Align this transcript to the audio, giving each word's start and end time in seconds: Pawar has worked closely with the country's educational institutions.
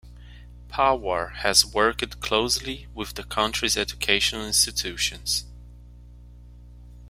Pawar 0.67 1.35
has 1.43 1.63
worked 1.63 2.19
closely 2.21 2.87
with 2.95 3.13
the 3.13 3.21
country's 3.23 3.77
educational 3.77 4.47
institutions. 4.47 5.45